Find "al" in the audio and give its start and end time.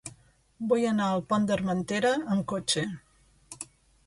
1.17-1.21